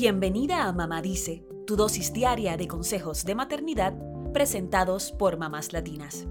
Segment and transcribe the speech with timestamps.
[0.00, 3.94] Bienvenida a Mamá Dice, tu dosis diaria de consejos de maternidad
[4.32, 6.28] presentados por mamás latinas.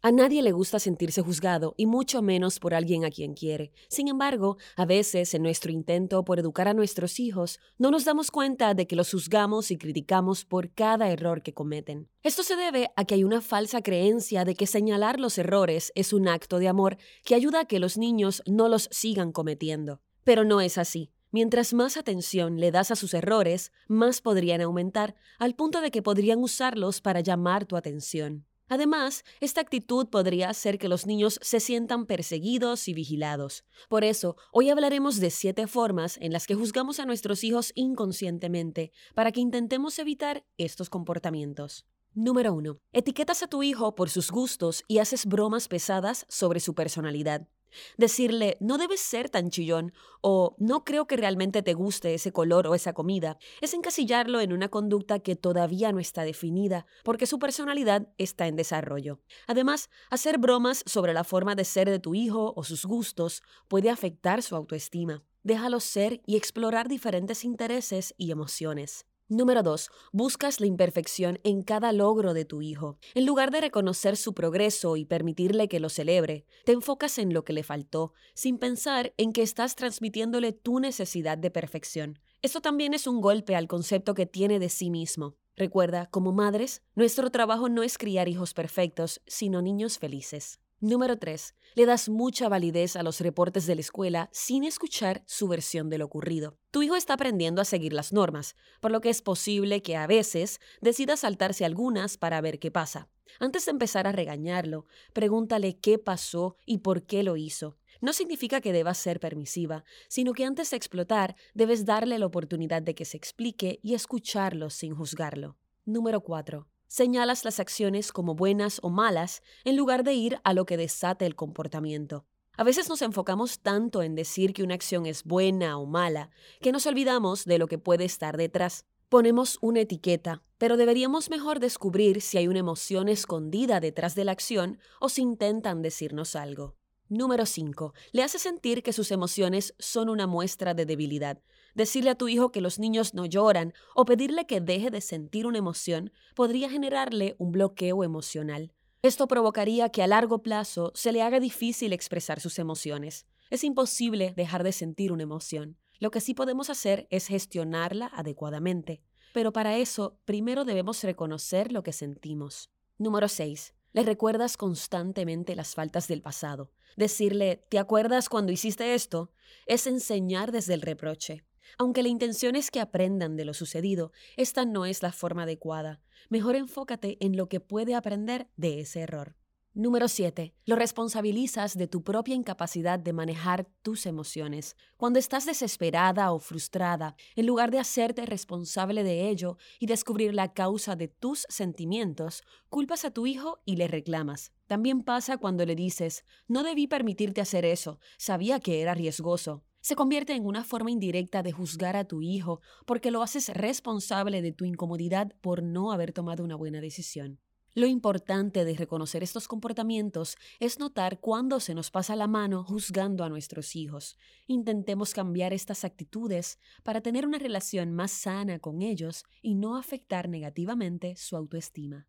[0.00, 3.72] A nadie le gusta sentirse juzgado y mucho menos por alguien a quien quiere.
[3.88, 8.30] Sin embargo, a veces en nuestro intento por educar a nuestros hijos, no nos damos
[8.30, 12.08] cuenta de que los juzgamos y criticamos por cada error que cometen.
[12.22, 16.12] Esto se debe a que hay una falsa creencia de que señalar los errores es
[16.12, 20.00] un acto de amor que ayuda a que los niños no los sigan cometiendo.
[20.22, 21.10] Pero no es así.
[21.32, 26.02] Mientras más atención le das a sus errores, más podrían aumentar, al punto de que
[26.02, 28.46] podrían usarlos para llamar tu atención.
[28.68, 33.64] Además, esta actitud podría hacer que los niños se sientan perseguidos y vigilados.
[33.88, 38.92] Por eso, hoy hablaremos de siete formas en las que juzgamos a nuestros hijos inconscientemente
[39.14, 41.86] para que intentemos evitar estos comportamientos.
[42.14, 42.78] Número 1.
[42.92, 47.48] Etiquetas a tu hijo por sus gustos y haces bromas pesadas sobre su personalidad.
[47.96, 52.66] Decirle, no debes ser tan chillón o no creo que realmente te guste ese color
[52.66, 57.38] o esa comida, es encasillarlo en una conducta que todavía no está definida, porque su
[57.38, 59.20] personalidad está en desarrollo.
[59.46, 63.90] Además, hacer bromas sobre la forma de ser de tu hijo o sus gustos puede
[63.90, 65.22] afectar su autoestima.
[65.42, 69.06] Déjalo ser y explorar diferentes intereses y emociones.
[69.30, 69.90] Número 2.
[70.10, 72.96] Buscas la imperfección en cada logro de tu hijo.
[73.14, 77.44] En lugar de reconocer su progreso y permitirle que lo celebre, te enfocas en lo
[77.44, 82.20] que le faltó, sin pensar en que estás transmitiéndole tu necesidad de perfección.
[82.40, 85.36] Esto también es un golpe al concepto que tiene de sí mismo.
[85.56, 90.58] Recuerda, como madres, nuestro trabajo no es criar hijos perfectos, sino niños felices.
[90.80, 91.56] Número 3.
[91.74, 95.98] Le das mucha validez a los reportes de la escuela sin escuchar su versión de
[95.98, 96.56] lo ocurrido.
[96.70, 100.06] Tu hijo está aprendiendo a seguir las normas, por lo que es posible que a
[100.06, 103.08] veces decida saltarse algunas para ver qué pasa.
[103.40, 107.76] Antes de empezar a regañarlo, pregúntale qué pasó y por qué lo hizo.
[108.00, 112.82] No significa que debas ser permisiva, sino que antes de explotar debes darle la oportunidad
[112.82, 115.56] de que se explique y escucharlo sin juzgarlo.
[115.84, 120.66] Número 4 señalas las acciones como buenas o malas en lugar de ir a lo
[120.66, 122.26] que desate el comportamiento.
[122.56, 126.72] A veces nos enfocamos tanto en decir que una acción es buena o mala que
[126.72, 128.84] nos olvidamos de lo que puede estar detrás.
[129.08, 134.32] Ponemos una etiqueta, pero deberíamos mejor descubrir si hay una emoción escondida detrás de la
[134.32, 136.74] acción o si intentan decirnos algo.
[137.08, 137.94] Número 5.
[138.12, 141.40] Le hace sentir que sus emociones son una muestra de debilidad.
[141.74, 145.46] Decirle a tu hijo que los niños no lloran o pedirle que deje de sentir
[145.46, 148.72] una emoción podría generarle un bloqueo emocional.
[149.02, 153.26] Esto provocaría que a largo plazo se le haga difícil expresar sus emociones.
[153.50, 155.78] Es imposible dejar de sentir una emoción.
[156.00, 159.02] Lo que sí podemos hacer es gestionarla adecuadamente.
[159.32, 162.70] Pero para eso, primero debemos reconocer lo que sentimos.
[162.98, 163.74] Número 6.
[163.92, 166.72] Le recuerdas constantemente las faltas del pasado.
[166.96, 169.30] Decirle, ¿te acuerdas cuando hiciste esto?
[169.66, 171.44] Es enseñar desde el reproche.
[171.76, 176.00] Aunque la intención es que aprendan de lo sucedido, esta no es la forma adecuada.
[176.30, 179.36] Mejor enfócate en lo que puede aprender de ese error.
[179.78, 180.54] Número 7.
[180.64, 184.76] Lo responsabilizas de tu propia incapacidad de manejar tus emociones.
[184.96, 190.52] Cuando estás desesperada o frustrada, en lugar de hacerte responsable de ello y descubrir la
[190.52, 194.52] causa de tus sentimientos, culpas a tu hijo y le reclamas.
[194.66, 199.62] También pasa cuando le dices, no debí permitirte hacer eso, sabía que era riesgoso.
[199.80, 204.42] Se convierte en una forma indirecta de juzgar a tu hijo porque lo haces responsable
[204.42, 207.40] de tu incomodidad por no haber tomado una buena decisión.
[207.74, 213.22] Lo importante de reconocer estos comportamientos es notar cuándo se nos pasa la mano juzgando
[213.22, 214.16] a nuestros hijos.
[214.48, 220.28] Intentemos cambiar estas actitudes para tener una relación más sana con ellos y no afectar
[220.28, 222.08] negativamente su autoestima.